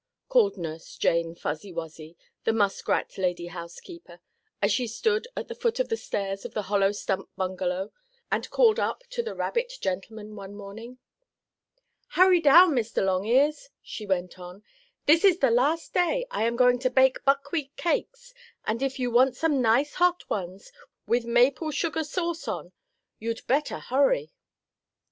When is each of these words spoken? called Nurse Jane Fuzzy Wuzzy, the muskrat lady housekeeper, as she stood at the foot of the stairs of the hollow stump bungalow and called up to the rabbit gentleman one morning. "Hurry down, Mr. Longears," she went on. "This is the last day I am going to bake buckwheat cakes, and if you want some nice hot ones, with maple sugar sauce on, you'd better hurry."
called 0.29 0.57
Nurse 0.57 0.97
Jane 0.97 1.35
Fuzzy 1.35 1.71
Wuzzy, 1.71 2.17
the 2.43 2.53
muskrat 2.53 3.19
lady 3.19 3.45
housekeeper, 3.45 4.19
as 4.59 4.71
she 4.71 4.87
stood 4.87 5.27
at 5.37 5.47
the 5.47 5.53
foot 5.53 5.79
of 5.79 5.89
the 5.89 5.95
stairs 5.95 6.43
of 6.43 6.55
the 6.55 6.63
hollow 6.63 6.91
stump 6.91 7.29
bungalow 7.35 7.91
and 8.31 8.49
called 8.49 8.79
up 8.79 9.03
to 9.11 9.21
the 9.21 9.35
rabbit 9.35 9.73
gentleman 9.79 10.35
one 10.35 10.55
morning. 10.55 10.97
"Hurry 12.13 12.39
down, 12.39 12.71
Mr. 12.71 13.05
Longears," 13.05 13.69
she 13.83 14.07
went 14.07 14.39
on. 14.39 14.63
"This 15.05 15.23
is 15.23 15.37
the 15.37 15.51
last 15.51 15.93
day 15.93 16.25
I 16.31 16.45
am 16.45 16.55
going 16.55 16.79
to 16.79 16.89
bake 16.89 17.23
buckwheat 17.23 17.75
cakes, 17.77 18.33
and 18.65 18.81
if 18.81 18.97
you 18.97 19.11
want 19.11 19.35
some 19.35 19.61
nice 19.61 19.93
hot 19.93 20.27
ones, 20.31 20.71
with 21.05 21.25
maple 21.25 21.69
sugar 21.69 22.03
sauce 22.03 22.47
on, 22.47 22.71
you'd 23.19 23.45
better 23.45 23.77
hurry." 23.77 24.31